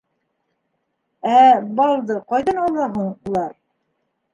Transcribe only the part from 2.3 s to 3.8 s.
ҡайҙан ала һуң улар?